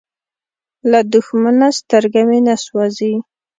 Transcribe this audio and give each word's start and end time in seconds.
له 0.91 0.99
دښمنه 1.13 1.67
سترګه 1.79 2.21
مې 2.29 2.39
نه 2.47 2.55
سوزي. 2.65 3.13